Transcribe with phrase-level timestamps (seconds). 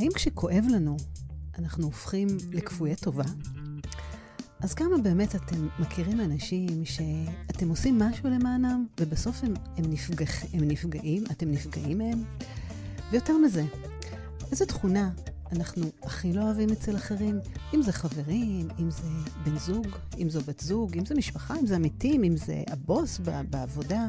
[0.00, 0.96] האם כשכואב לנו,
[1.58, 3.24] אנחנו הופכים לכפויי טובה?
[4.60, 10.68] אז כמה באמת אתם מכירים אנשים שאתם עושים משהו למענם, ובסוף הם, הם, נפגע, הם
[10.68, 12.24] נפגעים, אתם נפגעים מהם?
[13.10, 13.64] ויותר מזה,
[14.50, 15.10] איזו תכונה
[15.52, 17.38] אנחנו הכי לא אוהבים אצל אחרים?
[17.74, 19.08] אם זה חברים, אם זה
[19.44, 19.86] בן זוג,
[20.18, 23.20] אם זו בת זוג, אם זה משפחה, אם זה עמיתים, אם זה הבוס
[23.50, 24.08] בעבודה.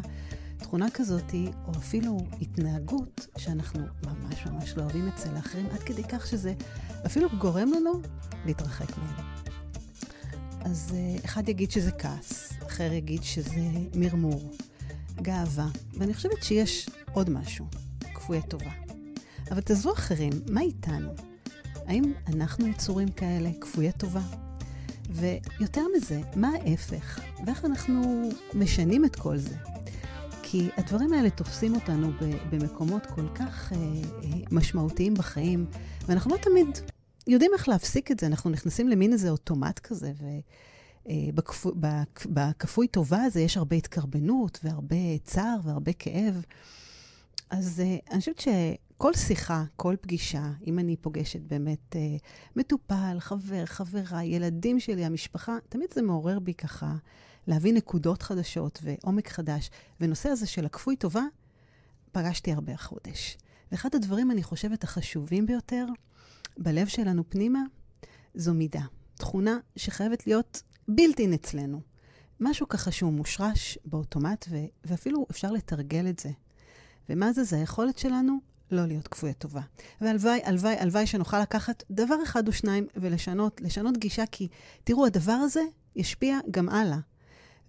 [0.71, 1.33] תכונה כזאת,
[1.67, 6.53] או אפילו התנהגות שאנחנו ממש ממש לא אוהבים אצל האחרים, עד כדי כך שזה
[7.05, 7.91] אפילו גורם לנו
[8.45, 9.25] להתרחק מהם.
[10.61, 13.61] אז uh, אחד יגיד שזה כעס, אחר יגיד שזה
[13.95, 14.51] מרמור,
[15.21, 17.65] גאווה, ואני חושבת שיש עוד משהו,
[18.13, 18.71] כפויי טובה.
[19.51, 21.13] אבל תעזבו אחרים, מה איתנו?
[21.75, 24.21] האם אנחנו יצורים כאלה, כפויי טובה?
[25.09, 27.19] ויותר מזה, מה ההפך?
[27.45, 29.70] ואיך אנחנו משנים את כל זה?
[30.51, 32.11] כי הדברים האלה תופסים אותנו
[32.49, 35.65] במקומות כל כך אה, אה, משמעותיים בחיים,
[36.05, 36.67] ואנחנו לא תמיד
[37.27, 38.27] יודעים איך להפסיק את זה.
[38.27, 40.11] אנחנו נכנסים למין איזה אוטומט כזה,
[41.05, 46.45] ובכפוי אה, טובה הזה יש הרבה התקרבנות, והרבה צער, והרבה כאב.
[47.49, 51.95] אז אני חושבת שכל שיחה, כל פגישה, אם אני פוגשת באמת
[52.55, 56.95] מטופל, חבר, חברה, ילדים שלי, המשפחה, תמיד זה מעורר בי ככה
[57.47, 59.69] להביא נקודות חדשות ועומק חדש.
[59.99, 61.23] ונושא הזה של הכפוי טובה,
[62.11, 63.37] פגשתי הרבה החודש.
[63.71, 65.85] ואחד הדברים, אני חושבת, החשובים ביותר
[66.57, 67.59] בלב שלנו פנימה,
[68.35, 68.81] זו מידה.
[69.15, 71.81] תכונה שחייבת להיות בלתי אצלנו.
[72.39, 76.29] משהו ככה שהוא מושרש באוטומט, ו- ואפילו אפשר לתרגל את זה.
[77.09, 77.43] ומה זה?
[77.43, 78.37] זה היכולת שלנו
[78.71, 79.61] לא להיות כפויי טובה.
[80.01, 84.47] והלוואי, הלוואי, הלוואי שנוכל לקחת דבר אחד או שניים ולשנות, לשנות גישה, כי
[84.83, 85.61] תראו, הדבר הזה
[85.95, 86.97] ישפיע גם הלאה.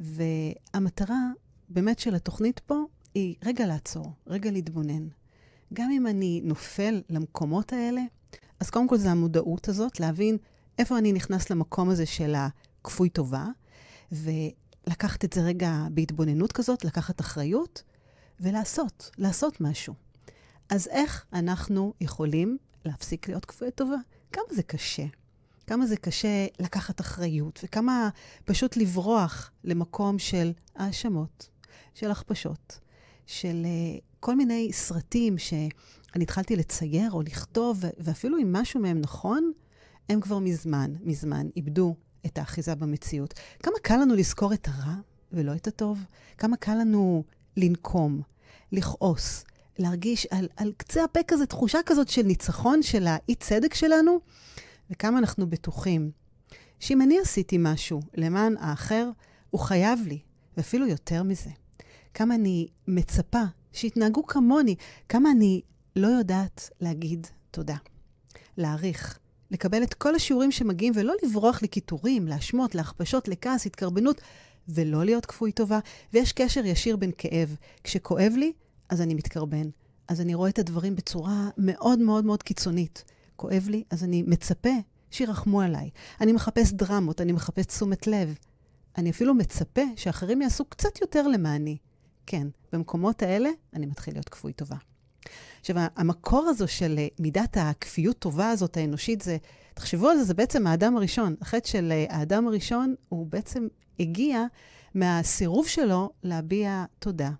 [0.00, 1.26] והמטרה
[1.68, 5.08] באמת של התוכנית פה היא רגע לעצור, רגע להתבונן.
[5.72, 8.02] גם אם אני נופל למקומות האלה,
[8.60, 10.36] אז קודם כל זה המודעות הזאת, להבין
[10.78, 13.46] איפה אני נכנס למקום הזה של הכפוי טובה,
[14.12, 17.82] ולקחת את זה רגע בהתבוננות כזאת, לקחת אחריות,
[18.40, 19.94] ולעשות, לעשות משהו.
[20.68, 23.96] אז איך אנחנו יכולים להפסיק להיות כפוי טובה?
[24.32, 25.04] כמה זה קשה.
[25.66, 28.08] כמה זה קשה לקחת אחריות, וכמה
[28.44, 31.48] פשוט לברוח למקום של האשמות,
[31.94, 32.80] של הכפשות,
[33.26, 39.52] של uh, כל מיני סרטים שאני התחלתי לצייר או לכתוב, ואפילו אם משהו מהם נכון,
[40.08, 41.94] הם כבר מזמן, מזמן איבדו
[42.26, 43.34] את האחיזה במציאות.
[43.62, 44.94] כמה קל לנו לזכור את הרע
[45.32, 46.04] ולא את הטוב?
[46.38, 47.24] כמה קל לנו
[47.56, 48.20] לנקום,
[48.72, 49.44] לכעוס,
[49.78, 54.20] להרגיש על, על קצה הפה כזה תחושה כזאת של ניצחון של האי-צדק שלנו?
[54.92, 56.10] וכמה אנחנו בטוחים
[56.80, 59.10] שאם אני עשיתי משהו למען האחר,
[59.50, 60.18] הוא חייב לי,
[60.56, 61.50] ואפילו יותר מזה.
[62.14, 63.42] כמה אני מצפה
[63.72, 64.74] שיתנהגו כמוני,
[65.08, 65.60] כמה אני
[65.96, 67.76] לא יודעת להגיד תודה.
[68.56, 69.18] להעריך,
[69.50, 74.20] לקבל את כל השיעורים שמגיעים ולא לברוח לקיטורים, להשמות, להכפשות, לכעס, התקרבנות,
[74.68, 75.78] ולא להיות כפוי טובה.
[76.12, 77.56] ויש קשר ישיר בין כאב.
[77.84, 78.52] כשכואב לי,
[78.88, 79.68] אז אני מתקרבן.
[80.08, 83.04] אז אני רואה את הדברים בצורה מאוד מאוד מאוד קיצונית.
[83.42, 84.70] כואב לי, אז אני מצפה
[85.10, 85.90] שירחמו עליי.
[86.20, 88.34] אני מחפש דרמות, אני מחפש תשומת לב.
[88.98, 91.76] אני אפילו מצפה שאחרים יעשו קצת יותר למעני.
[92.26, 94.76] כן, במקומות האלה אני מתחיל להיות כפוי טובה.
[95.60, 99.36] עכשיו, המקור הזו של אה, מידת הכפיות טובה הזאת, האנושית, זה,
[99.74, 101.34] תחשבו על זה, זה בעצם האדם הראשון.
[101.40, 103.66] החטא של אה, האדם הראשון, הוא בעצם
[104.00, 104.44] הגיע
[104.94, 107.30] מהסירוב שלו להביע תודה.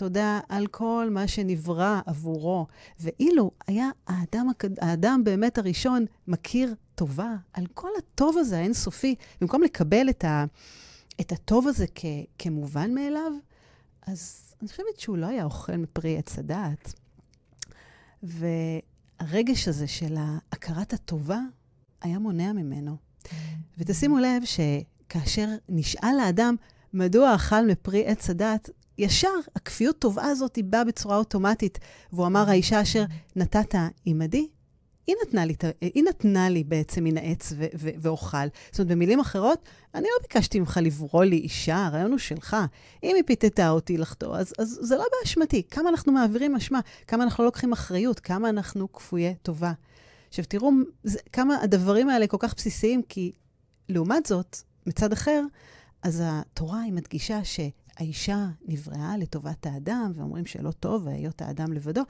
[0.00, 2.66] תודה על כל מה שנברא עבורו.
[3.00, 4.48] ואילו היה האדם,
[4.80, 10.44] האדם באמת הראשון מכיר טובה על כל הטוב הזה האינסופי, במקום לקבל את, ה,
[11.20, 12.04] את הטוב הזה כ,
[12.38, 13.32] כמובן מאליו,
[14.06, 16.92] אז אני חושבת שהוא לא היה אוכל מפרי עץ הדעת.
[18.22, 20.16] והרגש הזה של
[20.52, 21.40] הכרת הטובה
[22.00, 22.96] היה מונע ממנו.
[23.78, 26.56] ותשימו לב שכאשר נשאל האדם
[26.92, 31.78] מדוע אכל מפרי עץ הדת, ישר הכפיות טובה הזאת היא באה בצורה אוטומטית.
[32.12, 33.04] והוא אמר, האישה אשר
[33.36, 33.74] נתת
[34.04, 34.48] עמדי,
[35.06, 38.36] היא נתנה לי, היא נתנה לי בעצם מן העץ ואוכל.
[38.70, 42.56] זאת אומרת, במילים אחרות, אני לא ביקשתי ממך לברוא לי אישה, הרעיון הוא שלך.
[43.02, 45.62] אם היא פיתתה אותי לחטוא, אז, אז זה לא באשמתי.
[45.62, 49.72] כמה אנחנו מעבירים אשמה, כמה אנחנו לא לוקחים אחריות, כמה אנחנו כפויי טובה.
[50.28, 50.70] עכשיו, תראו
[51.04, 53.32] זה, כמה הדברים האלה כל כך בסיסיים, כי
[53.88, 54.56] לעומת זאת,
[54.86, 55.42] מצד אחר,
[56.02, 57.44] אז התורה היא מדגישה
[58.00, 62.02] שהאישה נבראה לטובת האדם, ואומרים שלא טוב היות האדם לבדו,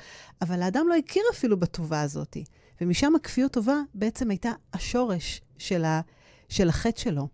[0.42, 2.36] אבל האדם לא הכיר אפילו בטובה הזאת.
[2.80, 6.00] ומשם הכפיות טובה בעצם הייתה השורש של, ה,
[6.48, 7.28] של החטא שלו.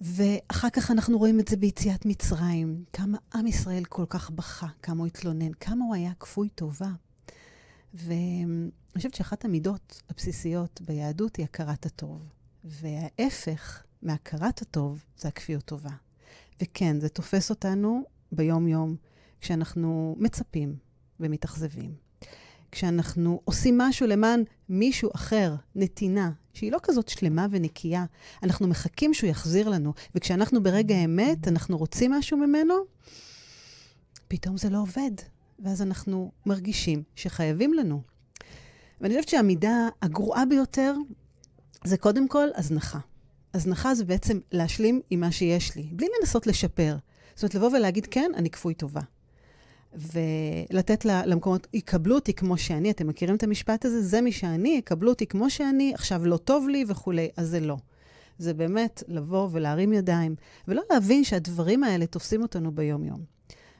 [0.00, 4.98] ואחר כך אנחנו רואים את זה ביציאת מצרים, כמה עם ישראל כל כך בכה, כמה
[4.98, 6.90] הוא התלונן, כמה הוא היה כפוי טובה.
[7.94, 12.22] ואני חושבת שאחת המידות הבסיסיות ביהדות היא הכרת הטוב.
[12.64, 16.07] וההפך מהכרת הטוב זה הכפיות טובה.
[16.62, 18.02] וכן, זה תופס אותנו
[18.32, 18.96] ביום-יום,
[19.40, 20.76] כשאנחנו מצפים
[21.20, 21.94] ומתאכזבים.
[22.72, 28.04] כשאנחנו עושים משהו למען מישהו אחר, נתינה, שהיא לא כזאת שלמה ונקייה,
[28.42, 32.74] אנחנו מחכים שהוא יחזיר לנו, וכשאנחנו ברגע האמת, אנחנו רוצים משהו ממנו,
[34.28, 35.10] פתאום זה לא עובד,
[35.58, 38.02] ואז אנחנו מרגישים שחייבים לנו.
[39.00, 40.94] ואני חושבת שהמידה הגרועה ביותר
[41.84, 42.98] זה קודם כל הזנחה.
[43.58, 46.96] הזנחה זה בעצם להשלים עם מה שיש לי, בלי לנסות לשפר.
[47.34, 49.00] זאת אומרת, לבוא ולהגיד, כן, אני כפוי טובה.
[49.94, 52.90] ולתת למקומות, יקבלו אותי כמו שאני.
[52.90, 54.02] אתם מכירים את המשפט הזה?
[54.02, 57.28] זה מי שאני, יקבלו אותי כמו שאני, עכשיו לא טוב לי וכולי.
[57.36, 57.76] אז זה לא.
[58.38, 60.34] זה באמת לבוא ולהרים ידיים,
[60.68, 63.24] ולא להבין שהדברים האלה תופסים אותנו ביום-יום.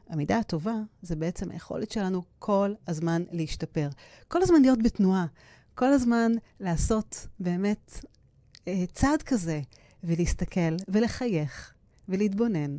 [0.09, 3.89] המידה הטובה זה בעצם היכולת שלנו כל הזמן להשתפר.
[4.29, 5.27] כל הזמן להיות בתנועה.
[5.75, 8.01] כל הזמן לעשות באמת
[8.93, 9.61] צעד כזה,
[10.05, 11.73] ולהסתכל ולחייך
[12.09, 12.77] ולהתבונן.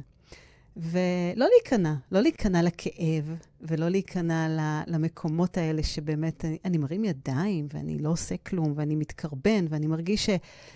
[0.77, 4.47] ולא להיכנע, לא להיכנע לכאב, ולא להיכנע
[4.87, 10.25] למקומות האלה שבאמת אני, אני מרים ידיים, ואני לא עושה כלום, ואני מתקרבן, ואני מרגיש
[10.25, 10.29] ש,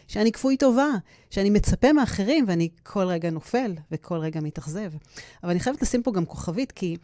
[0.07, 0.87] שאני כפוי טובה,
[1.29, 4.91] שאני מצפה מאחרים, ואני כל רגע נופל, וכל רגע מתאכזב.
[5.43, 6.97] אבל אני חייבת לשים פה גם כוכבית, כי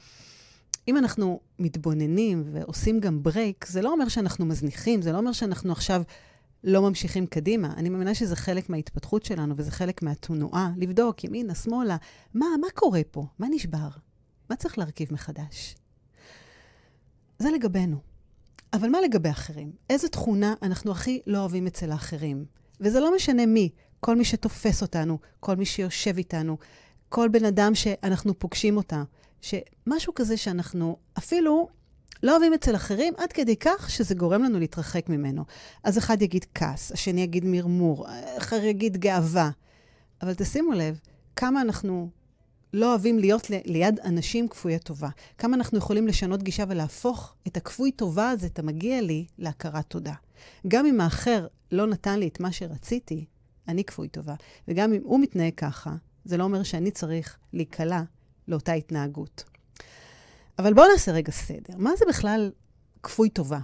[0.87, 5.71] אם אנחנו מתבוננים ועושים גם ברייק, זה לא אומר שאנחנו מזניחים, זה לא אומר שאנחנו
[5.71, 6.03] עכשיו
[6.63, 7.73] לא ממשיכים קדימה.
[7.77, 11.97] אני מאמינה שזה חלק מההתפתחות שלנו וזה חלק מהתנועה, לבדוק ימינה, שמאלה,
[12.33, 13.25] מה, מה קורה פה?
[13.39, 13.89] מה נשבר?
[14.49, 15.75] מה צריך להרכיב מחדש?
[17.39, 17.97] זה לגבינו.
[18.73, 19.71] אבל מה לגבי אחרים?
[19.89, 22.45] איזה תכונה אנחנו הכי לא אוהבים אצל האחרים?
[22.81, 23.69] וזה לא משנה מי,
[23.99, 26.57] כל מי שתופס אותנו, כל מי שיושב איתנו,
[27.09, 29.03] כל בן אדם שאנחנו פוגשים אותה,
[29.41, 31.69] שמשהו כזה שאנחנו אפילו
[32.23, 35.45] לא אוהבים אצל אחרים עד כדי כך שזה גורם לנו להתרחק ממנו.
[35.83, 38.07] אז אחד יגיד כעס, השני יגיד מרמור,
[38.37, 39.49] אחר יגיד גאווה.
[40.21, 40.99] אבל תשימו לב,
[41.35, 42.09] כמה אנחנו
[42.73, 45.09] לא אוהבים להיות ליד אנשים כפויי טובה.
[45.37, 50.13] כמה אנחנו יכולים לשנות גישה ולהפוך את הכפוי טובה הזה, את המגיע לי, להכרת תודה.
[50.67, 53.25] גם אם האחר לא נתן לי את מה שרציתי,
[53.67, 54.35] אני כפוי טובה.
[54.67, 55.95] וגם אם הוא מתנהג ככה,
[56.25, 58.01] זה לא אומר שאני צריך להיקלע
[58.47, 59.48] לאותה התנהגות.
[60.59, 61.73] אבל בואו נעשה רגע סדר.
[61.77, 62.51] מה זה בכלל
[63.03, 63.59] כפוי טובה?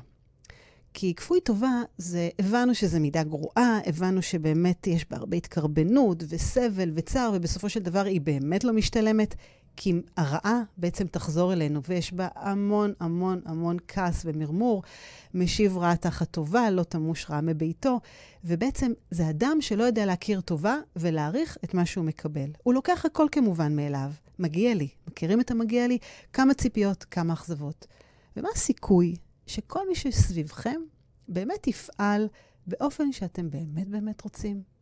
[0.94, 6.92] כי כפוי טובה זה, הבנו שזה מידה גרועה, הבנו שבאמת יש בה הרבה התקרבנות וסבל
[6.96, 9.36] וצער, ובסופו של דבר היא באמת לא משתלמת,
[9.76, 14.84] כי הרעה בעצם תחזור אלינו, ויש בה המון המון המון כעס ומרמור.
[15.34, 18.00] משיב רעה תחת טובה, לא תמוש רעה מביתו,
[18.44, 22.50] ובעצם זה אדם שלא יודע להכיר טובה ולהעריך את מה שהוא מקבל.
[22.64, 24.12] הוא לוקח הכל כמובן מאליו.
[24.40, 24.88] מגיע לי.
[25.08, 25.98] מכירים את המגיע לי?
[26.34, 27.88] כמה ציפיות, כמה אכזבות.
[28.38, 29.16] ומה הסיכוי
[29.48, 30.82] שכל מי שסביבכם
[31.28, 32.28] באמת יפעל
[32.68, 34.75] באופן שאתם באמת באמת רוצים?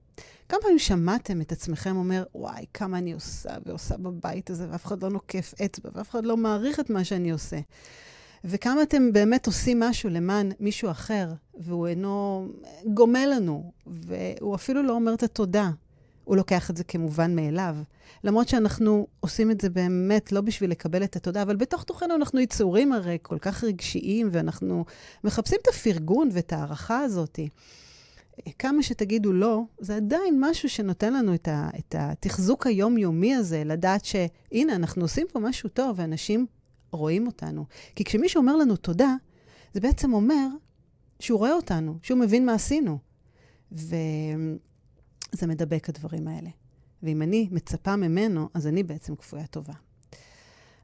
[0.50, 5.04] כמה פעמים שמעתם את עצמכם אומר, וואי, כמה אני עושה ועושה בבית הזה, ואף אחד
[5.04, 7.60] לא נוקף אצבע, ואף אחד לא מעריך את מה שאני עושה.
[8.44, 12.48] וכמה אתם באמת עושים משהו למען מישהו אחר, והוא אינו
[12.86, 15.70] גומל לנו, והוא אפילו לא אומר את התודה.
[16.24, 17.76] הוא לוקח את זה כמובן מאליו.
[18.24, 22.40] למרות שאנחנו עושים את זה באמת לא בשביל לקבל את התודה, אבל בתוך תוכנו אנחנו
[22.40, 24.86] יצורים הרי כל כך רגשיים, ואנחנו
[25.24, 27.40] מחפשים את הפרגון ואת ההערכה הזאת.
[28.60, 34.06] כמה שתגידו לא, זה עדיין משהו שנותן לנו את, ה, את התחזוק היומיומי הזה, לדעת
[34.06, 36.46] שהנה, אנחנו עושים פה משהו טוב, ואנשים
[36.92, 37.66] רואים אותנו.
[37.96, 39.16] כי כשמישהו אומר לנו תודה,
[39.74, 40.48] זה בעצם אומר
[41.20, 42.98] שהוא רואה אותנו, שהוא מבין מה עשינו.
[43.72, 43.96] ו...
[45.34, 46.50] זה מדבק הדברים האלה.
[47.04, 49.74] ואם אני מצפה ממנו, אז אני בעצם כפויה טובה.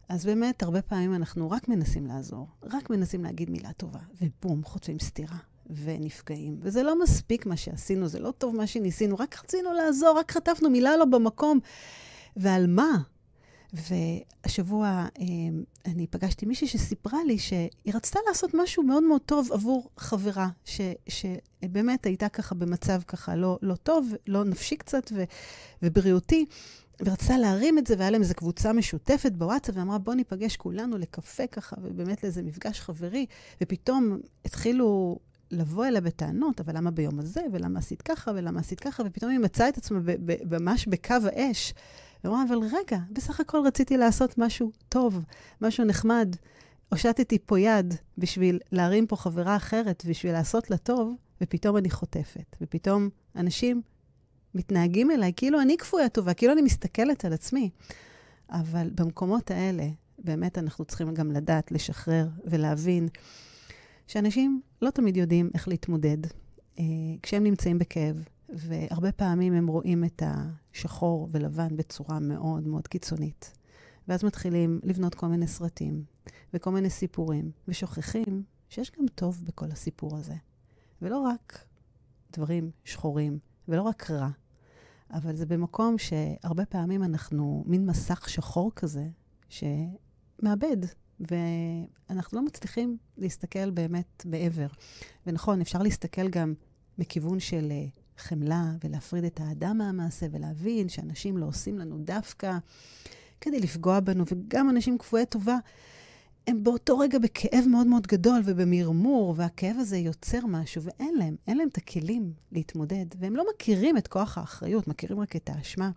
[0.09, 4.99] אז באמת, הרבה פעמים אנחנו רק מנסים לעזור, רק מנסים להגיד מילה טובה, ובום, חוטפים
[4.99, 5.37] סטירה,
[5.69, 6.57] ונפגעים.
[6.61, 10.69] וזה לא מספיק מה שעשינו, זה לא טוב מה שניסינו, רק רצינו לעזור, רק חטפנו
[10.69, 11.59] מילה לא במקום.
[12.35, 13.01] ועל מה?
[13.73, 19.89] והשבוע אמ, אני פגשתי מישהי שסיפרה לי שהיא רצתה לעשות משהו מאוד מאוד טוב עבור
[19.97, 25.23] חברה, ש, שבאמת הייתה ככה במצב ככה לא, לא טוב, לא נפשי קצת ו,
[25.81, 26.45] ובריאותי.
[27.05, 31.47] ורצתה להרים את זה, והיה להם איזו קבוצה משותפת בוואטסאפ, ואמרה, בוא ניפגש כולנו לקפה
[31.47, 33.25] ככה, ובאמת לאיזה מפגש חברי,
[33.61, 35.19] ופתאום התחילו
[35.51, 39.39] לבוא אליה בטענות, אבל למה ביום הזה, ולמה עשית ככה, ולמה עשית ככה, ופתאום היא
[39.39, 39.99] מצאה את עצמה
[40.49, 41.73] ממש בקו האש.
[42.23, 45.19] ואמרה, אבל רגע, בסך הכל רציתי לעשות משהו טוב,
[45.61, 46.35] משהו נחמד.
[46.89, 52.55] הושטתי פה יד בשביל להרים פה חברה אחרת, בשביל לעשות לה טוב, ופתאום אני חוטפת.
[52.61, 53.81] ופתאום אנשים
[54.55, 57.69] מתנהגים אליי כאילו אני כפויה טובה, כאילו אני מסתכלת על עצמי.
[58.51, 59.87] אבל במקומות האלה,
[60.19, 63.07] באמת אנחנו צריכים גם לדעת לשחרר ולהבין
[64.09, 66.17] שאנשים לא תמיד יודעים איך להתמודד
[66.79, 66.83] אה,
[67.21, 73.53] כשהם נמצאים בכאב, והרבה פעמים הם רואים את השחור ולבן בצורה מאוד מאוד קיצונית.
[74.07, 76.03] ואז מתחילים לבנות כל מיני סרטים
[76.53, 80.35] וכל מיני סיפורים, ושוכחים שיש גם טוב בכל הסיפור הזה.
[81.01, 81.65] ולא רק
[82.33, 84.29] דברים שחורים, ולא רק רע,
[85.11, 89.07] אבל זה במקום שהרבה פעמים אנחנו מין מסך שחור כזה,
[89.49, 90.77] שמאבד,
[91.19, 94.67] ואנחנו לא מצליחים להסתכל באמת בעבר.
[95.27, 96.53] ונכון, אפשר להסתכל גם
[96.97, 97.85] מכיוון של אה,
[98.17, 102.57] חמלה, ולהפריד את האדם מהמעשה, ולהבין שאנשים לא עושים לנו דווקא
[103.41, 105.57] כדי לפגוע בנו, וגם אנשים כפויי טובה,
[106.47, 111.57] הם באותו רגע בכאב מאוד מאוד גדול ובמרמור, והכאב הזה יוצר משהו, ואין להם, אין
[111.57, 115.91] להם את הכלים להתמודד, והם לא מכירים את כוח האחריות, מכירים רק את האשמה.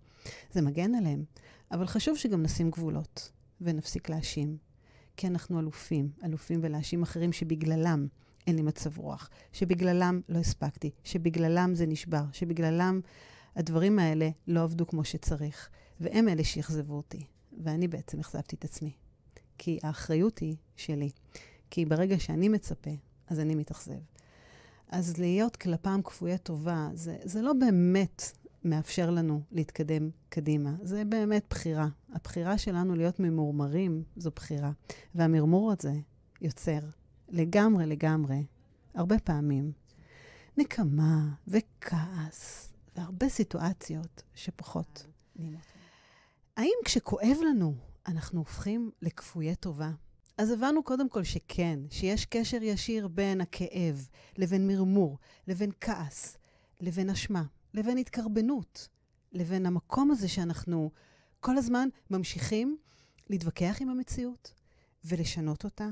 [0.53, 1.25] זה מגן עליהם.
[1.71, 4.72] אבל חשוב שגם נשים גבולות, ונפסיק להאשים.
[5.17, 8.07] כי אנחנו אלופים, אלופים בלהאשים אחרים שבגללם
[8.47, 13.01] אין לי מצב רוח, שבגללם לא הספקתי, שבגללם זה נשבר, שבגללם
[13.57, 15.69] הדברים האלה לא עבדו כמו שצריך,
[16.01, 17.27] והם אלה שאכזבו אותי,
[17.63, 18.93] ואני בעצם אכזבתי את עצמי.
[19.59, 21.11] כי האחריות היא שלי.
[21.71, 22.91] כי ברגע שאני מצפה,
[23.27, 24.01] אז אני מתאכזב.
[24.89, 28.33] אז להיות כלפם כפויי טובה, זה, זה לא באמת
[28.65, 30.75] מאפשר לנו להתקדם קדימה.
[30.83, 31.89] זה באמת בחירה.
[32.13, 34.73] הבחירה שלנו להיות ממורמרים זו בחירה.
[35.15, 35.93] והמרמור הזה
[36.41, 36.79] יוצר
[37.29, 38.47] לגמרי לגמרי,
[38.95, 39.73] הרבה פעמים,
[40.57, 45.63] נקמה וכעס והרבה סיטואציות שפחות נעימות.
[46.57, 47.75] האם כשכואב לנו
[48.07, 49.91] אנחנו הופכים לכפויי טובה?
[50.39, 56.37] אז הבנו קודם כל שכן, שיש קשר ישיר בין הכאב לבין מרמור, לבין כעס,
[56.81, 57.43] לבין אשמה,
[57.75, 58.89] לבין התקרבנות,
[59.33, 60.91] לבין המקום הזה שאנחנו
[61.41, 62.77] כל הזמן ממשיכים
[63.31, 64.55] להתווכח עם המציאות
[65.05, 65.89] ולשנות אותה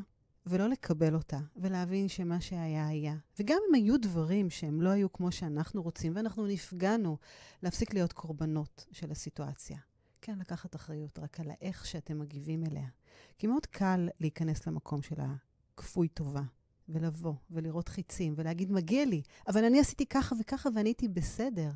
[0.47, 3.17] ולא לקבל אותה, ולהבין שמה שהיה היה.
[3.39, 7.17] וגם אם היו דברים שהם לא היו כמו שאנחנו רוצים, ואנחנו נפגענו,
[7.63, 9.79] להפסיק להיות קורבנות של הסיטואציה.
[10.21, 12.89] כן, לקחת אחריות רק על האיך שאתם מגיבים אליה.
[13.39, 16.43] כי מאוד קל להיכנס למקום של הכפוי טובה,
[16.93, 21.71] ולבוא, ולראות חיצים, ולהגיד, מגיע לי, אבל אני עשיתי ככה וככה ואני הייתי בסדר.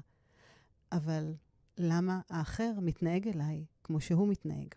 [0.93, 1.35] אבל
[1.79, 4.75] למה האחר מתנהג אליי כמו שהוא מתנהג?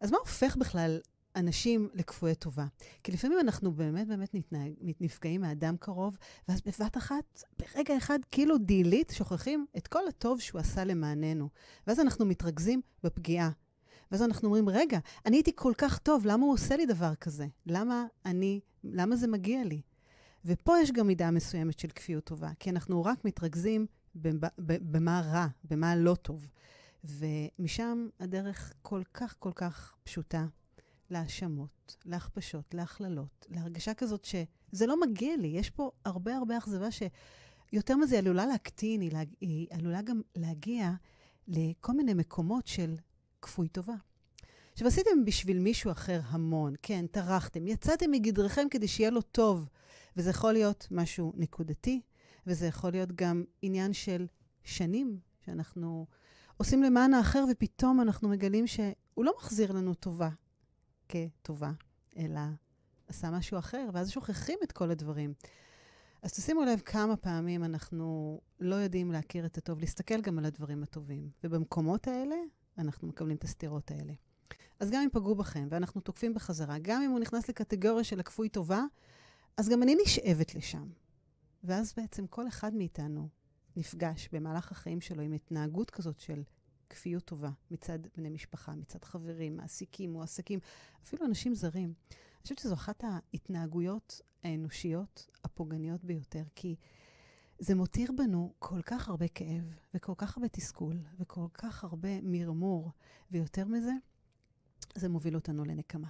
[0.00, 1.00] אז מה הופך בכלל
[1.36, 2.66] אנשים לכפויי טובה.
[3.04, 8.58] כי לפעמים אנחנו באמת באמת נתנהג, נפגעים מאדם קרוב, ואז בבת אחת, ברגע אחד, כאילו
[8.58, 11.48] דילית, שוכחים את כל הטוב שהוא עשה למעננו.
[11.86, 13.50] ואז אנחנו מתרכזים בפגיעה.
[14.10, 17.46] ואז אנחנו אומרים, רגע, אני הייתי כל כך טוב, למה הוא עושה לי דבר כזה?
[17.66, 19.80] למה אני, למה זה מגיע לי?
[20.44, 23.86] ופה יש גם מידה מסוימת של כפיות טובה, כי אנחנו רק מתרכזים
[24.58, 26.50] במה רע, במה לא טוב.
[27.04, 30.46] ומשם הדרך כל כך כל כך פשוטה
[31.10, 35.48] להאשמות, להכפשות, להכללות, להרגשה כזאת שזה לא מגיע לי.
[35.48, 39.28] יש פה הרבה הרבה אכזבה שיותר מזה, היא עלולה להקטין, היא, להג...
[39.40, 40.92] היא עלולה גם להגיע
[41.48, 42.94] לכל מיני מקומות של
[43.42, 43.94] כפוי טובה.
[44.72, 49.68] עכשיו, עשיתם בשביל מישהו אחר המון, כן, טרחתם, יצאתם מגדרכם כדי שיהיה לו טוב,
[50.16, 52.00] וזה יכול להיות משהו נקודתי,
[52.46, 54.26] וזה יכול להיות גם עניין של
[54.64, 56.06] שנים, שאנחנו
[56.56, 60.30] עושים למען האחר, ופתאום אנחנו מגלים שהוא לא מחזיר לנו טובה,
[61.08, 61.70] כטובה,
[62.16, 62.40] אלא
[63.08, 65.34] עשה משהו אחר, ואז שוכחים את כל הדברים.
[66.22, 70.82] אז תשימו לב כמה פעמים אנחנו לא יודעים להכיר את הטוב, להסתכל גם על הדברים
[70.82, 71.30] הטובים.
[71.44, 72.36] ובמקומות האלה,
[72.78, 74.12] אנחנו מקבלים את הסתירות האלה.
[74.80, 78.48] אז גם אם פגעו בכם ואנחנו תוקפים בחזרה, גם אם הוא נכנס לקטגוריה של הכפוי
[78.48, 78.84] טובה,
[79.56, 80.88] אז גם אני נשאבת לשם.
[81.64, 83.28] ואז בעצם כל אחד מאיתנו
[83.76, 86.42] נפגש במהלך החיים שלו עם התנהגות כזאת של
[86.90, 90.58] כפיות טובה מצד בני משפחה, מצד חברים, מעסיקים, מועסקים,
[91.02, 91.92] אפילו אנשים זרים.
[92.08, 96.76] אני חושבת שזו אחת ההתנהגויות האנושיות הפוגעניות ביותר, כי
[97.58, 102.92] זה מותיר בנו כל כך הרבה כאב, וכל כך הרבה תסכול, וכל כך הרבה מרמור,
[103.30, 103.92] ויותר מזה,
[104.94, 106.08] זה מוביל אותנו לנקמה.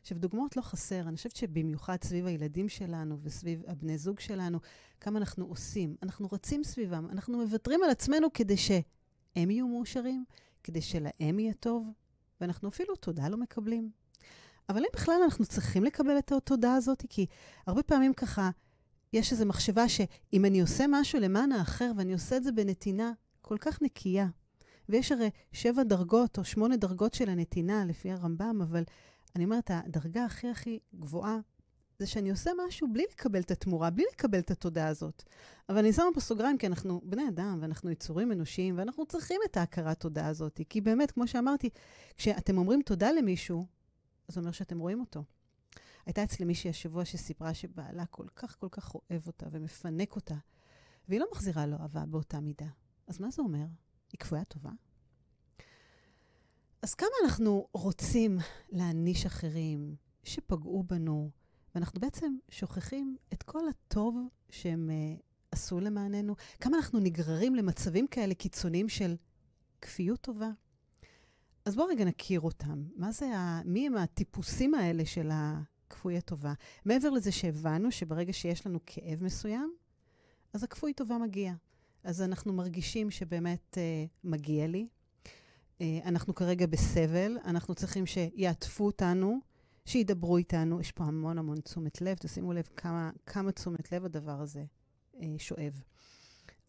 [0.00, 1.00] עכשיו, דוגמאות לא חסר.
[1.08, 4.58] אני חושבת שבמיוחד סביב הילדים שלנו וסביב הבני זוג שלנו,
[5.00, 5.96] כמה אנחנו עושים.
[6.02, 8.70] אנחנו רצים סביבם, אנחנו מוותרים על עצמנו כדי ש...
[9.36, 10.24] הם יהיו מאושרים,
[10.64, 11.90] כדי שלהם יהיה טוב,
[12.40, 13.90] ואנחנו אפילו תודה לא מקבלים.
[14.68, 17.26] אבל אם בכלל אנחנו צריכים לקבל את התודה הזאת, כי
[17.66, 18.50] הרבה פעמים ככה,
[19.12, 23.12] יש איזו מחשבה שאם אני עושה משהו למען האחר, ואני עושה את זה בנתינה
[23.42, 24.26] כל כך נקייה,
[24.88, 28.82] ויש הרי שבע דרגות או שמונה דרגות של הנתינה לפי הרמב"ם, אבל
[29.36, 31.38] אני אומרת, הדרגה הכי הכי גבוהה
[31.98, 35.22] זה שאני עושה משהו בלי לקבל את התמורה, בלי לקבל את התודה הזאת.
[35.68, 39.56] אבל אני שמה פה סוגריים, כי אנחנו בני אדם, ואנחנו יצורים אנושיים, ואנחנו צריכים את
[39.56, 40.60] ההכרת תודה הזאת.
[40.68, 41.70] כי באמת, כמו שאמרתי,
[42.16, 43.66] כשאתם אומרים תודה למישהו,
[44.28, 45.24] זה אומר שאתם רואים אותו.
[46.08, 50.34] הייתה אצלי מישהי השבוע שסיפרה שבעלה כל כך כל כך אוהב אותה ומפנק אותה,
[51.08, 52.68] והיא לא מחזירה לו אהבה באותה מידה.
[53.06, 53.64] אז מה זה אומר?
[54.12, 54.70] היא כפויה טובה?
[56.82, 58.38] אז כמה אנחנו רוצים
[58.68, 61.30] להעניש אחרים שפגעו בנו,
[61.74, 64.18] ואנחנו בעצם שוכחים את כל הטוב
[64.50, 66.34] שהם uh, עשו למעננו?
[66.60, 69.16] כמה אנחנו נגררים למצבים כאלה קיצוניים של
[69.80, 70.50] כפיות טובה?
[71.64, 72.84] אז בואו רגע נכיר אותם.
[72.96, 73.62] מה זה ה...
[73.64, 75.30] מי הם הטיפוסים האלה של
[75.88, 76.52] הכפוי הטובה?
[76.84, 79.72] מעבר לזה שהבנו שברגע שיש לנו כאב מסוים,
[80.52, 81.52] אז הכפוי טובה מגיע.
[82.04, 84.88] אז אנחנו מרגישים שבאמת אה, מגיע לי.
[85.80, 89.38] אה, אנחנו כרגע בסבל, אנחנו צריכים שיעטפו אותנו,
[89.84, 90.80] שידברו איתנו.
[90.80, 94.64] יש פה המון המון תשומת לב, תשימו לב כמה, כמה תשומת לב הדבר הזה
[95.20, 95.82] אה, שואב.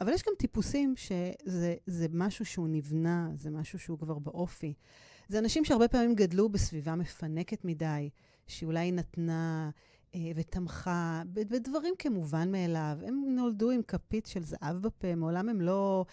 [0.01, 4.73] אבל יש גם טיפוסים שזה משהו שהוא נבנה, זה משהו שהוא כבר באופי.
[5.29, 8.09] זה אנשים שהרבה פעמים גדלו בסביבה מפנקת מדי,
[8.49, 9.69] שאולי נתנה
[10.15, 12.97] אה, ותמכה בדברים כמובן מאליו.
[13.01, 16.05] הם נולדו עם כפית של זהב בפה, מעולם הם לא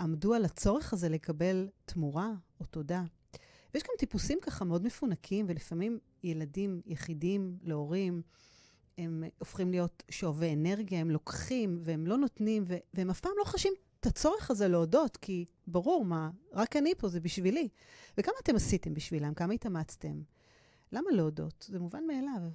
[0.00, 3.02] עמדו על הצורך הזה לקבל תמורה או תודה.
[3.74, 8.22] ויש גם טיפוסים ככה מאוד מפונקים, ולפעמים ילדים יחידים להורים,
[8.98, 13.72] הם הופכים להיות שואבי אנרגיה, הם לוקחים והם לא נותנים, והם אף פעם לא חשים
[14.00, 17.68] את הצורך הזה להודות, כי ברור, מה, רק אני פה, זה בשבילי.
[18.18, 19.34] וכמה אתם עשיתם בשבילם?
[19.34, 20.22] כמה התאמצתם?
[20.94, 21.66] למה להודות?
[21.68, 22.50] זה מובן מאליו.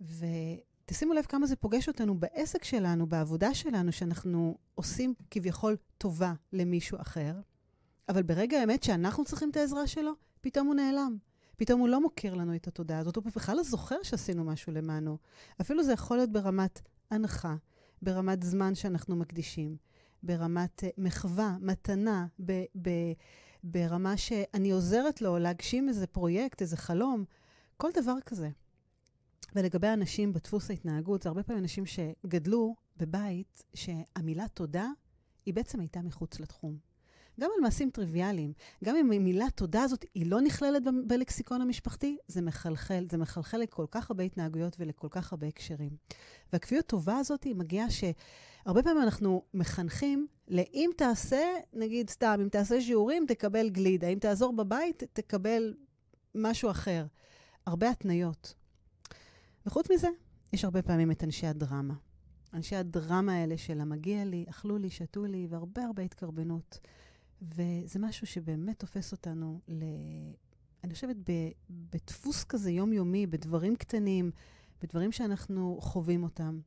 [0.00, 6.98] ותשימו לב כמה זה פוגש אותנו בעסק שלנו, בעבודה שלנו, שאנחנו עושים כביכול טובה למישהו
[7.00, 7.34] אחר,
[8.08, 11.16] אבל ברגע האמת שאנחנו צריכים את העזרה שלו, פתאום הוא נעלם.
[11.56, 15.18] פתאום הוא לא מוקיר לנו את התודעה הזאת, הוא בכלל לא זוכר שעשינו משהו למענו.
[15.60, 16.80] אפילו זה יכול להיות ברמת
[17.10, 17.56] הנחה,
[18.02, 19.76] ברמת זמן שאנחנו מקדישים,
[20.22, 23.12] ברמת uh, מחווה, מתנה, ב- ב-
[23.64, 27.24] ברמה שאני עוזרת לו להגשים איזה פרויקט, איזה חלום,
[27.76, 28.50] כל דבר כזה.
[29.54, 34.88] ולגבי אנשים בדפוס ההתנהגות, זה הרבה פעמים אנשים שגדלו בבית שהמילה תודה
[35.46, 36.89] היא בעצם הייתה מחוץ לתחום.
[37.40, 38.52] גם על מעשים טריוויאליים.
[38.84, 43.06] גם אם המילה תודה הזאת היא לא נכללת בלקסיקון המשפחתי, זה מחלחל.
[43.10, 45.90] זה מחלחל לכל כך הרבה התנהגויות ולכל כך הרבה הקשרים.
[46.52, 52.80] והכפיות טובה הזאת היא מגיעה שהרבה פעמים אנחנו מחנכים לאם תעשה, נגיד סתם, אם תעשה
[52.80, 54.08] שיעורים, תקבל גלידה.
[54.08, 55.74] אם תעזור בבית, תקבל
[56.34, 57.06] משהו אחר.
[57.66, 58.54] הרבה התניות.
[59.66, 60.08] וחוץ מזה,
[60.52, 61.94] יש הרבה פעמים את אנשי הדרמה.
[62.54, 66.78] אנשי הדרמה האלה של המגיע לי, אכלו לי, שתו לי, והרבה הרבה התקרבנות.
[67.42, 69.84] וזה משהו שבאמת תופס אותנו, ל...
[70.84, 71.32] אני חושבת, ב...
[71.70, 74.30] בדפוס כזה יומיומי, בדברים קטנים,
[74.82, 76.60] בדברים שאנחנו חווים אותם.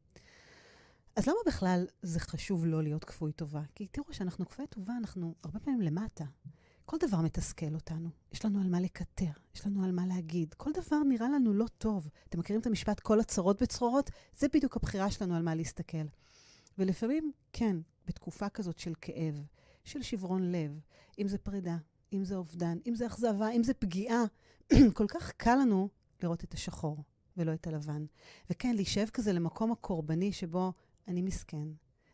[1.16, 3.62] אז למה בכלל זה חשוב לא להיות כפוי טובה?
[3.76, 6.26] כי תראו, כשאנחנו כפוי טובה, אנחנו הרבה פעמים למטה.
[6.86, 8.10] כל דבר מתסכל אותנו.
[8.32, 10.54] יש לנו על מה לקטר, יש לנו על מה להגיד.
[10.54, 12.10] כל דבר נראה לנו לא טוב.
[12.30, 14.12] אתם מכירים את המשפט כל הצרות בצרורות?
[14.38, 16.06] זה בדיוק הבחירה שלנו על מה להסתכל.
[16.78, 19.44] ולפעמים, כן, בתקופה כזאת של כאב,
[19.84, 20.80] של שברון לב,
[21.20, 21.78] אם זה פרידה,
[22.14, 24.24] אם זה אובדן, אם זה אכזבה, אם זה פגיעה,
[24.94, 25.90] כל כך קל לנו
[26.24, 27.04] לראות את השחור
[27.38, 28.06] ולא את הלבן.
[28.50, 30.74] וכן, להישאב כזה למקום הקורבני שבו
[31.08, 31.68] אני מסכן,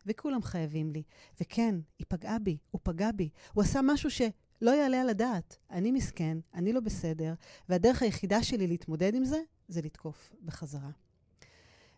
[0.05, 1.03] וכולם חייבים לי.
[1.41, 5.57] וכן, היא פגעה בי, הוא פגע בי, הוא עשה משהו שלא יעלה על הדעת.
[5.71, 7.33] אני מסכן, אני לא בסדר,
[7.69, 10.89] והדרך היחידה שלי להתמודד עם זה, זה לתקוף בחזרה.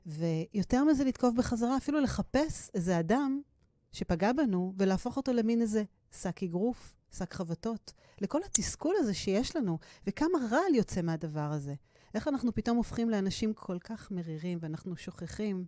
[0.05, 3.41] ויותר מזה לתקוף בחזרה, אפילו לחפש איזה אדם
[3.91, 9.79] שפגע בנו ולהפוך אותו למין איזה שק אגרוף, שק חבטות, לכל התסכול הזה שיש לנו,
[10.07, 11.73] וכמה רעל יוצא מהדבר הזה.
[12.13, 15.65] איך אנחנו פתאום הופכים לאנשים כל כך מרירים, ואנחנו שוכחים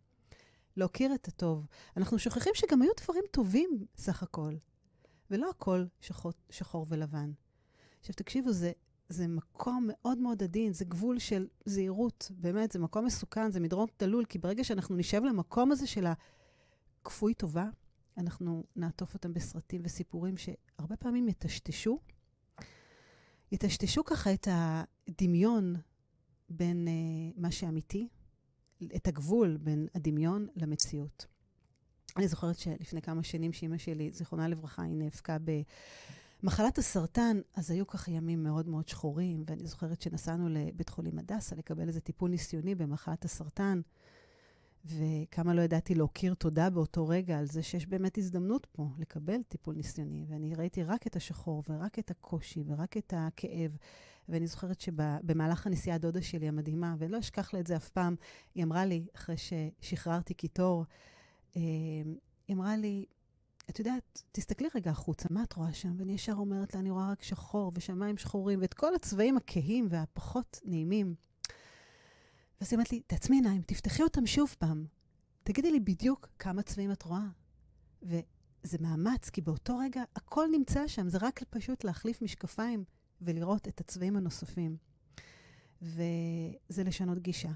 [0.77, 1.65] להוקיר את הטוב.
[1.97, 4.53] אנחנו שוכחים שגם היו דברים טובים סך הכל,
[5.31, 7.31] ולא הכל שחור, שחור ולבן.
[7.99, 8.71] עכשיו, תקשיבו, זה,
[9.09, 13.87] זה מקום מאוד מאוד עדין, זה גבול של זהירות, באמת, זה מקום מסוכן, זה מדרון
[13.97, 16.05] תלול, כי ברגע שאנחנו נשב למקום הזה של
[17.01, 17.65] הכפוי טובה,
[18.17, 21.99] אנחנו נעטוף אותם בסרטים וסיפורים שהרבה פעמים יטשטשו,
[23.51, 25.75] יטשטשו ככה את הדמיון
[26.49, 28.07] בין uh, מה שאמיתי,
[28.95, 31.25] את הגבול בין הדמיון למציאות.
[32.17, 35.37] אני זוכרת שלפני כמה שנים שאימא שלי, זיכרונה לברכה, היא נאבקה
[36.43, 41.55] במחלת הסרטן, אז היו ככה ימים מאוד מאוד שחורים, ואני זוכרת שנסענו לבית חולים הדסה
[41.55, 43.81] לקבל איזה טיפול ניסיוני במחלת הסרטן.
[44.85, 49.75] וכמה לא ידעתי להכיר תודה באותו רגע על זה שיש באמת הזדמנות פה לקבל טיפול
[49.75, 50.25] ניסיוני.
[50.27, 53.77] ואני ראיתי רק את השחור ורק את הקושי ורק את הכאב.
[54.29, 58.15] ואני זוכרת שבמהלך הנסיעה דודה שלי המדהימה, ולא אשכח לה את זה אף פעם,
[58.55, 60.85] היא אמרה לי, אחרי ששחררתי קיטור,
[61.55, 61.61] אה,
[62.47, 63.05] היא אמרה לי,
[63.69, 65.93] את יודעת, תסתכלי רגע החוצה, מה את רואה שם?
[65.97, 70.59] ואני ישר אומרת לה, אני רואה רק שחור ושמיים שחורים, ואת כל הצבעים הכהים והפחות
[70.65, 71.15] נעימים.
[72.63, 74.85] ואז היא אומרת לי, תעצמי עיניים, תפתחי אותם שוב פעם.
[75.43, 77.27] תגידי לי בדיוק כמה צבעים את רואה.
[78.01, 82.83] וזה מאמץ, כי באותו רגע הכל נמצא שם, זה רק פשוט להחליף משקפיים
[83.21, 84.77] ולראות את הצבעים הנוספים.
[85.81, 87.51] וזה לשנות גישה,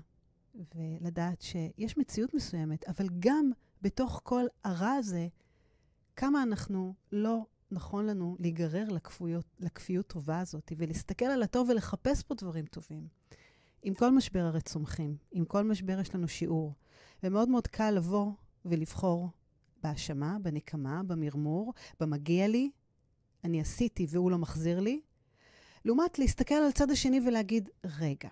[0.75, 5.27] ולדעת שיש מציאות מסוימת, אבל גם בתוך כל הרע הזה,
[6.15, 12.35] כמה אנחנו לא נכון לנו להיגרר לכפויות, לכפיות טובה הזאת, ולהסתכל על הטוב ולחפש פה
[12.35, 13.07] דברים טובים.
[13.87, 16.73] עם כל משבר הרי צומחים, עם כל משבר יש לנו שיעור,
[17.23, 18.31] ומאוד מאוד קל לבוא
[18.65, 19.29] ולבחור
[19.83, 22.71] בהאשמה, בנקמה, במרמור, במגיע לי,
[23.43, 25.01] אני עשיתי והוא לא מחזיר לי,
[25.85, 27.69] לעומת להסתכל על הצד השני ולהגיד,
[27.99, 28.29] רגע,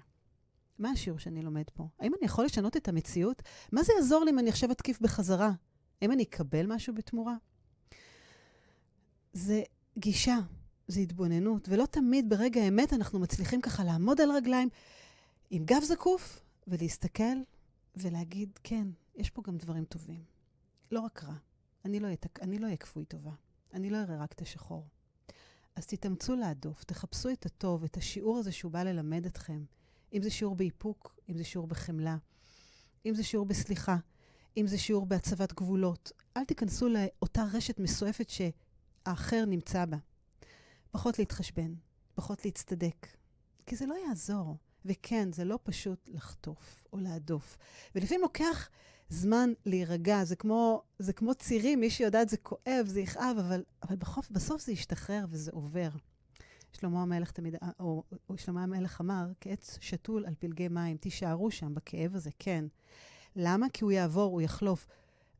[0.79, 1.87] מה השיעור שאני לומד פה?
[1.99, 3.41] האם אני יכול לשנות את המציאות?
[3.71, 5.51] מה זה יעזור לי אם אני עכשיו אתקיף בחזרה?
[6.01, 7.35] האם אני אקבל משהו בתמורה?
[9.33, 9.63] זה
[9.97, 10.37] גישה,
[10.87, 14.69] זה התבוננות, ולא תמיד ברגע האמת אנחנו מצליחים ככה לעמוד על רגליים
[15.49, 17.37] עם גב זקוף ולהסתכל
[17.95, 20.23] ולהגיד, כן, יש פה גם דברים טובים.
[20.91, 21.35] לא רק רע.
[21.85, 22.17] אני לא אהיה
[22.59, 23.31] לא כפוי טובה.
[23.73, 24.87] אני לא אראה רק את השחור.
[25.75, 29.63] אז תתאמצו להדוף, תחפשו את הטוב, את השיעור הזה שהוא בא ללמד אתכם.
[30.13, 32.17] אם זה שיעור באיפוק, אם זה שיעור בחמלה,
[33.05, 33.97] אם זה שיעור בסליחה,
[34.57, 36.11] אם זה שיעור בהצבת גבולות.
[36.37, 39.97] אל תיכנסו לאותה רשת מסועפת שהאחר נמצא בה.
[40.91, 41.73] פחות להתחשבן,
[42.15, 43.07] פחות להצטדק,
[43.65, 44.57] כי זה לא יעזור.
[44.85, 47.57] וכן, זה לא פשוט לחטוף או להדוף.
[47.95, 48.69] ולפעמים לוקח
[49.09, 50.23] זמן להירגע.
[50.23, 54.61] זה כמו, זה כמו צירים, מי שיודעת, זה כואב, זה יכאב, אבל, אבל בחוף, בסוף
[54.61, 55.89] זה ישתחרר וזה עובר.
[56.73, 61.73] שלמה המלך תמיד, או, או שלמה המלך אמר, כעץ שתול על פלגי מים, תישארו שם
[61.73, 62.65] בכאב הזה, כן.
[63.35, 63.69] למה?
[63.69, 64.87] כי הוא יעבור, הוא יחלוף.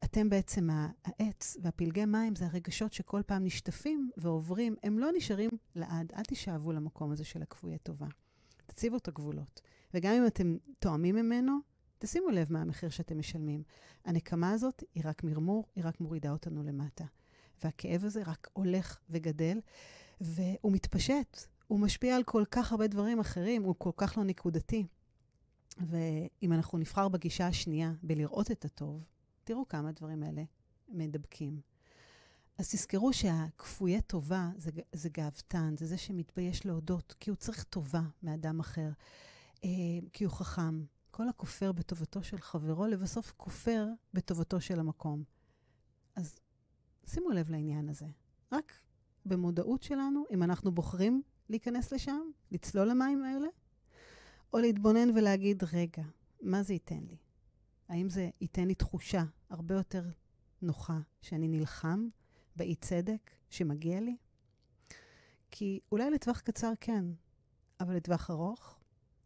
[0.03, 0.69] אתם בעצם
[1.03, 6.11] העץ והפלגי מים זה הרגשות שכל פעם נשטפים ועוברים, הם לא נשארים לעד.
[6.17, 8.07] אל תישאבו למקום הזה של הכפויי טובה.
[8.75, 9.61] תציבו את הגבולות.
[9.93, 11.57] וגם אם אתם תואמים ממנו,
[11.99, 13.63] תשימו לב מה המחיר שאתם משלמים.
[14.05, 17.05] הנקמה הזאת היא רק מרמור, היא רק מורידה אותנו למטה.
[17.63, 19.59] והכאב הזה רק הולך וגדל,
[20.21, 21.39] והוא מתפשט.
[21.67, 24.85] הוא משפיע על כל כך הרבה דברים אחרים, הוא כל כך לא נקודתי.
[25.77, 29.03] ואם אנחנו נבחר בגישה השנייה, בלראות את הטוב,
[29.43, 30.43] תראו כמה הדברים האלה
[30.89, 31.61] מדבקים.
[32.57, 38.01] אז תזכרו שהכפויי טובה זה, זה גאוותן, זה זה שמתבייש להודות, כי הוא צריך טובה
[38.23, 38.89] מאדם אחר,
[39.63, 39.69] אה,
[40.13, 40.85] כי הוא חכם.
[41.11, 45.23] כל הכופר בטובתו של חברו, לבסוף כופר בטובתו של המקום.
[46.15, 46.39] אז
[47.05, 48.05] שימו לב לעניין הזה.
[48.51, 48.73] רק
[49.25, 53.47] במודעות שלנו, אם אנחנו בוחרים להיכנס לשם, לצלול למים האלה,
[54.53, 56.03] או להתבונן ולהגיד, רגע,
[56.41, 57.17] מה זה ייתן לי?
[57.89, 60.03] האם זה ייתן לי תחושה הרבה יותר
[60.61, 62.07] נוחה שאני נלחם
[62.55, 64.17] באי צדק שמגיע לי?
[65.51, 67.05] כי אולי לטווח קצר כן,
[67.79, 68.79] אבל לטווח ארוך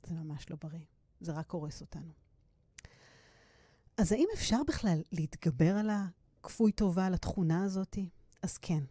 [0.04, 0.86] זה ממש לא בריא.
[1.22, 2.12] זה רק הורס אותנו.
[3.98, 7.98] אז האם אפשר בכלל להתגבר על הכפוי טובה, על התכונה הזאת?
[8.42, 8.84] אז כן.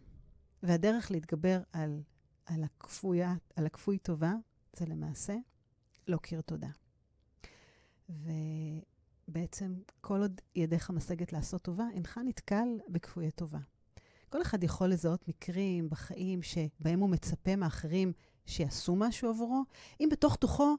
[0.63, 2.01] והדרך להתגבר על,
[2.45, 4.33] על, הכפויה, על הכפוי טובה
[4.73, 5.35] זה למעשה
[6.07, 6.69] להכיר תודה.
[8.09, 13.59] ובעצם, כל עוד ידיך משגת לעשות טובה, אינך נתקל בכפויי טובה.
[14.29, 18.13] כל אחד יכול לזהות מקרים בחיים שבהם הוא מצפה מאחרים
[18.45, 19.63] שיעשו משהו עבורו,
[19.99, 20.75] אם בתוך תוכו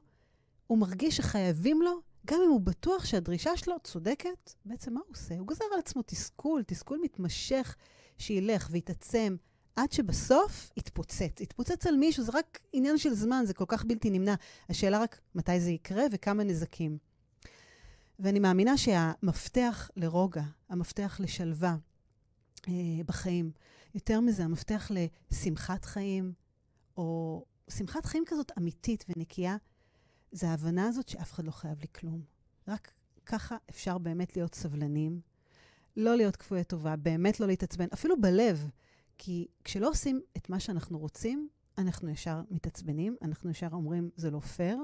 [0.67, 5.37] הוא מרגיש שחייבים לו, גם אם הוא בטוח שהדרישה שלו צודקת, בעצם מה הוא עושה?
[5.37, 7.75] הוא גוזר על עצמו תסכול, תסכול מתמשך
[8.17, 9.35] שילך ויתעצם,
[9.75, 11.41] עד שבסוף יתפוצץ.
[11.41, 14.35] יתפוצץ על מישהו, זה רק עניין של זמן, זה כל כך בלתי נמנע.
[14.69, 16.97] השאלה רק מתי זה יקרה וכמה נזקים.
[18.19, 21.75] ואני מאמינה שהמפתח לרוגע, המפתח לשלווה,
[23.05, 23.51] בחיים.
[23.95, 24.91] יותר מזה, המפתח
[25.31, 26.33] לשמחת חיים,
[26.97, 29.57] או שמחת חיים כזאת אמיתית ונקייה,
[30.31, 32.21] זה ההבנה הזאת שאף אחד לא חייב לי כלום.
[32.67, 32.91] רק
[33.25, 35.21] ככה אפשר באמת להיות סבלנים,
[35.97, 38.69] לא להיות כפויי טובה, באמת לא להתעצבן, אפילו בלב.
[39.17, 44.39] כי כשלא עושים את מה שאנחנו רוצים, אנחנו ישר מתעצבנים, אנחנו ישר אומרים, זה לא
[44.39, 44.77] פייר.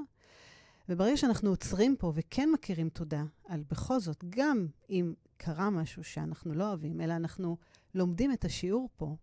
[0.89, 6.53] וברגע שאנחנו עוצרים פה וכן מכירים תודה על בכל זאת, גם אם קרה משהו שאנחנו
[6.53, 7.57] לא אוהבים, אלא אנחנו
[7.95, 9.15] לומדים את השיעור פה,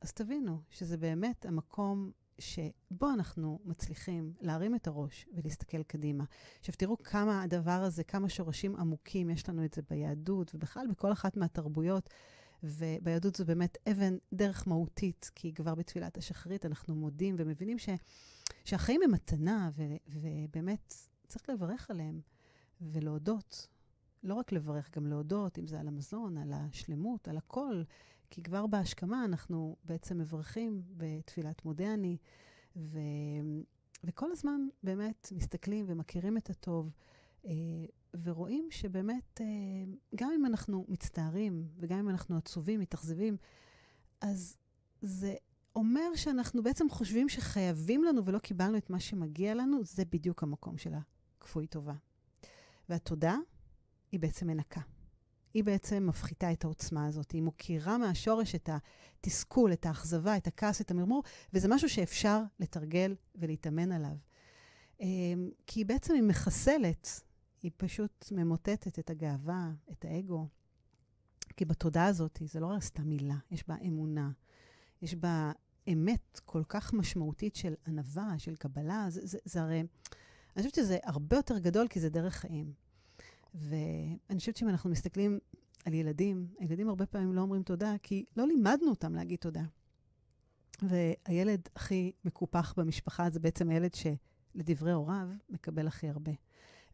[0.00, 6.24] אז תבינו שזה באמת המקום שבו אנחנו מצליחים להרים את הראש ולהסתכל קדימה.
[6.58, 11.12] עכשיו, תראו כמה הדבר הזה, כמה שורשים עמוקים יש לנו את זה ביהדות, ובכלל בכל
[11.12, 12.10] אחת מהתרבויות.
[12.62, 17.88] וביהדות זו באמת אבן דרך מהותית, כי כבר בתפילת השחרית אנחנו מודים ומבינים ש,
[18.64, 20.94] שהחיים הם מתנה, ו, ובאמת
[21.26, 22.20] צריך לברך עליהם
[22.80, 23.68] ולהודות.
[24.22, 27.82] לא רק לברך, גם להודות, אם זה על המזון, על השלמות, על הכל.
[28.30, 32.16] כי כבר בהשכמה אנחנו בעצם מברכים בתפילת מודה אני,
[32.76, 32.98] ו...
[34.04, 36.90] וכל הזמן באמת מסתכלים ומכירים את הטוב,
[37.46, 37.52] אה,
[38.22, 39.46] ורואים שבאמת, אה,
[40.14, 43.36] גם אם אנחנו מצטערים, וגם אם אנחנו עצובים, מתאכזבים,
[44.20, 44.56] אז
[45.02, 45.34] זה
[45.76, 50.78] אומר שאנחנו בעצם חושבים שחייבים לנו ולא קיבלנו את מה שמגיע לנו, זה בדיוק המקום
[50.78, 50.92] של
[51.38, 51.94] הכפוי טובה.
[52.88, 53.36] והתודה
[54.12, 54.80] היא בעצם מנקה.
[55.54, 57.30] היא בעצם מפחיתה את העוצמה הזאת.
[57.30, 63.14] היא מוקירה מהשורש את התסכול, את האכזבה, את הכעס, את המרמור, וזה משהו שאפשר לתרגל
[63.34, 64.16] ולהתאמן עליו.
[65.00, 67.20] אמ, כי בעצם היא מחסלת,
[67.62, 70.46] היא פשוט ממוטטת את הגאווה, את האגו.
[71.56, 74.30] כי בתודעה הזאת, זה לא רק סתם מילה, יש בה אמונה,
[75.02, 75.52] יש בה
[75.92, 79.06] אמת כל כך משמעותית של ענווה, של קבלה.
[79.08, 79.88] זה, זה, זה הרי, אני
[80.56, 82.72] חושבת שזה הרבה יותר גדול, כי זה דרך חיים.
[83.54, 85.38] ואני חושבת שאם אנחנו מסתכלים
[85.84, 89.62] על ילדים, הילדים הרבה פעמים לא אומרים תודה, כי לא לימדנו אותם להגיד תודה.
[90.82, 96.32] והילד הכי מקופח במשפחה זה בעצם הילד שלדברי הוריו מקבל הכי הרבה.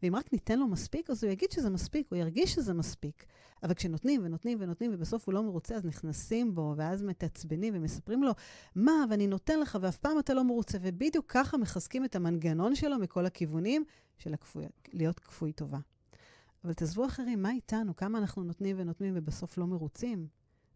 [0.03, 3.25] ואם רק ניתן לו מספיק, אז הוא יגיד שזה מספיק, הוא ירגיש שזה מספיק.
[3.63, 8.31] אבל כשנותנים ונותנים ונותנים, ובסוף הוא לא מרוצה, אז נכנסים בו, ואז מתעצבנים ומספרים לו,
[8.75, 10.77] מה, ואני נותן לך, ואף פעם אתה לא מרוצה.
[10.81, 13.83] ובדיוק ככה מחזקים את המנגנון שלו מכל הכיוונים
[14.17, 15.79] של הכפוי, להיות כפוי טובה.
[16.63, 17.95] אבל תעזבו אחרים, מה איתנו?
[17.95, 20.27] כמה אנחנו נותנים ונותנים ובסוף לא מרוצים?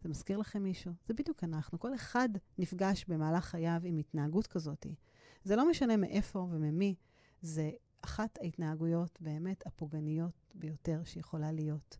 [0.02, 0.92] זה מזכיר לכם מישהו?
[1.06, 1.78] זה בדיוק אנחנו.
[1.78, 4.86] כל אחד נפגש במהלך חייו עם התנהגות כזאת.
[5.44, 6.94] זה לא משנה מאיפה וממי,
[7.42, 7.70] זה
[8.02, 11.98] אחת ההתנהגויות באמת הפוגעניות ביותר שיכולה להיות.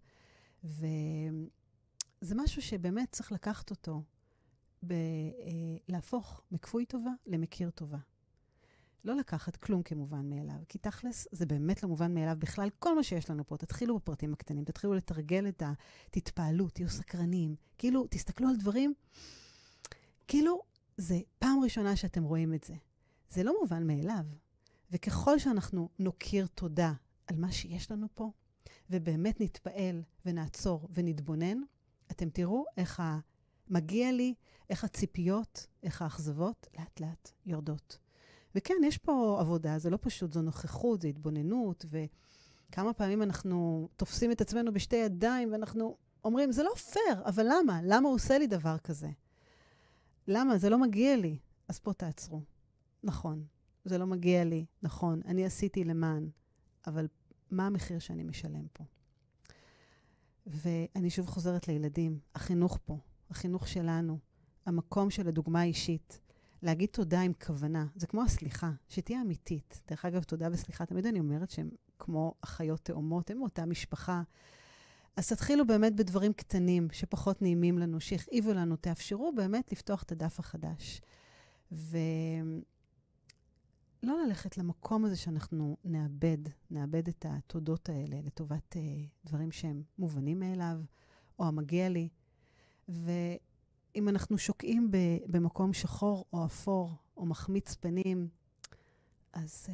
[0.65, 4.03] וזה משהו שבאמת צריך לקחת אותו,
[4.87, 7.99] ב- אה, להפוך מכפוי טובה למכיר טובה.
[9.05, 12.69] לא לקחת כלום כמובן מאליו, כי תכלס זה באמת לא מובן מאליו בכלל.
[12.79, 15.73] כל מה שיש לנו פה, תתחילו בפרטים הקטנים, תתחילו לתרגל את ה...
[16.11, 17.55] תתפעלו, תהיו סקרנים.
[17.79, 18.95] כאילו, תסתכלו על דברים,
[20.29, 20.63] כאילו,
[20.97, 22.75] זה פעם ראשונה שאתם רואים את זה.
[23.31, 24.25] זה לא מובן מאליו.
[24.91, 26.93] וככל שאנחנו נוקיר תודה
[27.27, 28.31] על מה שיש לנו פה,
[28.91, 31.59] ובאמת נתפעל ונעצור ונתבונן,
[32.11, 33.03] אתם תראו איך
[33.69, 34.35] מגיע לי,
[34.71, 37.99] איך הציפיות, איך האכזבות לאט לאט יורדות.
[38.55, 44.33] וכן, יש פה עבודה, זה לא פשוט, זו נוכחות, זו התבוננות, וכמה פעמים אנחנו תופסים
[44.33, 47.81] את עצמנו בשתי ידיים ואנחנו אומרים, זה לא פייר, אבל למה?
[47.85, 49.11] למה הוא עושה לי דבר כזה?
[50.29, 50.59] למה?
[50.59, 51.39] זה לא מגיע לי.
[51.69, 52.43] אז פה תעצרו.
[53.03, 53.45] נכון,
[53.85, 56.29] זה לא מגיע לי, נכון, אני עשיתי למען,
[56.87, 57.09] אבל
[57.51, 58.85] מה המחיר שאני משלם פה?
[60.47, 62.99] ואני שוב חוזרת לילדים, החינוך פה,
[63.31, 64.19] החינוך שלנו,
[64.67, 66.21] המקום של הדוגמה האישית,
[66.63, 69.83] להגיד תודה עם כוונה, זה כמו הסליחה, שתהיה אמיתית.
[69.89, 74.23] דרך אגב, תודה וסליחה, תמיד אני אומרת שהם כמו אחיות תאומות, הם מאותה משפחה.
[75.17, 80.39] אז תתחילו באמת בדברים קטנים שפחות נעימים לנו, שהכאיבו לנו, תאפשרו באמת לפתוח את הדף
[80.39, 81.01] החדש.
[81.73, 82.03] ולא
[84.03, 86.39] ללכת למקום הזה שאנחנו נאבד,
[86.71, 88.79] נאבד את התודות האלה לטובת uh,
[89.29, 90.77] דברים שהם מובנים מאליו,
[91.39, 92.09] או המגיע לי.
[92.89, 93.11] ו...
[93.97, 94.91] אם אנחנו שוקעים
[95.27, 98.29] במקום שחור או אפור או מחמיץ פנים,
[99.33, 99.73] אז uh,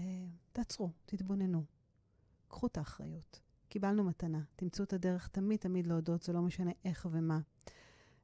[0.52, 1.64] תעצרו, תתבוננו.
[2.48, 3.40] קחו את האחריות.
[3.68, 4.40] קיבלנו מתנה.
[4.56, 7.40] תמצאו את הדרך תמיד תמיד להודות, זה לא משנה איך ומה.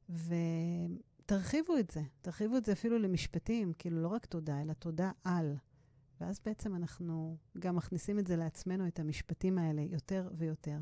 [0.09, 2.01] ותרחיבו את זה.
[2.21, 5.55] תרחיבו את זה אפילו למשפטים, כאילו לא רק תודה, אלא תודה על.
[6.21, 10.77] ואז בעצם אנחנו גם מכניסים את זה לעצמנו, את המשפטים האלה, יותר ויותר.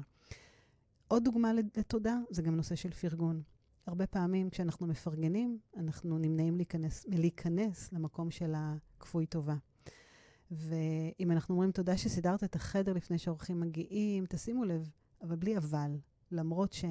[1.08, 3.42] עוד דוגמה לתודה, זה גם נושא של פרגון.
[3.86, 9.56] הרבה פעמים כשאנחנו מפרגנים, אנחנו נמנעים להיכנס, מלהיכנס למקום של הכפוי טובה.
[10.52, 14.90] ואם אנחנו אומרים תודה שסידרת את החדר לפני שהאורחים מגיעים, תשימו לב,
[15.22, 15.98] אבל בלי אבל,
[16.32, 16.86] למרות ש...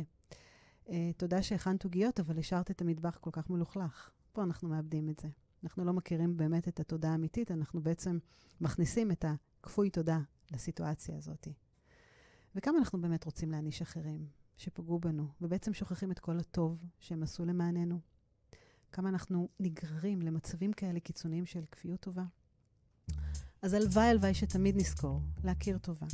[0.86, 4.10] Uh, תודה שהכנת עוגיות, אבל השארת את המטבח כל כך מלוכלך.
[4.32, 5.28] פה אנחנו מאבדים את זה.
[5.64, 8.18] אנחנו לא מכירים באמת את התודה האמיתית, אנחנו בעצם
[8.60, 10.18] מכניסים את הכפוי תודה
[10.52, 11.48] לסיטואציה הזאת.
[12.54, 14.26] וכמה אנחנו באמת רוצים להעניש אחרים?
[14.62, 17.98] שפגעו בנו, ובעצם שוכחים את כל הטוב שהם עשו למעננו.
[18.92, 22.24] כמה אנחנו נגררים למצבים כאלה קיצוניים של כפיות טובה.
[23.62, 26.06] אז הלוואי הלוואי שתמיד נזכור להכיר טובה,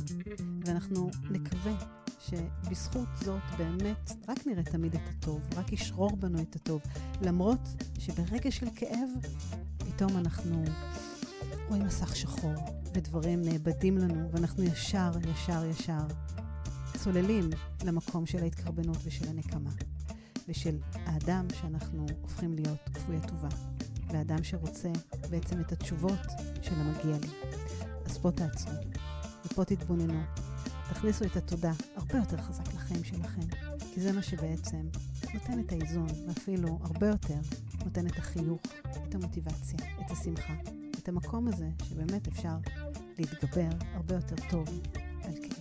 [0.65, 1.73] ואנחנו נקווה
[2.19, 6.81] שבזכות זאת באמת רק נראה תמיד את הטוב, רק ישרור בנו את הטוב,
[7.21, 7.59] למרות
[7.99, 9.09] שברגע של כאב,
[9.77, 10.63] פתאום אנחנו
[11.67, 12.53] רואים מסך שחור,
[12.93, 16.07] ודברים נאבדים לנו, ואנחנו ישר, ישר, ישר
[17.03, 17.49] צוללים
[17.85, 19.69] למקום של ההתקרבנות ושל הנקמה,
[20.47, 23.47] ושל האדם שאנחנו הופכים להיות כפוי הטובה,
[24.07, 24.89] והאדם שרוצה
[25.29, 26.19] בעצם את התשובות
[26.61, 27.49] של המגיע לי.
[28.05, 28.73] אז פה תעצרו,
[29.45, 30.21] ופה תתבוננו,
[30.89, 33.47] תכניסו את התודה הרבה יותר חזק לחיים שלכם,
[33.93, 34.87] כי זה מה שבעצם
[35.33, 37.39] נותן את האיזון, ואפילו הרבה יותר
[37.85, 38.61] נותן את החיוך,
[39.07, 40.53] את המוטיבציה, את השמחה,
[40.99, 42.55] את המקום הזה שבאמת אפשר
[43.17, 44.67] להתגבר הרבה יותר טוב
[45.23, 45.58] על כאב.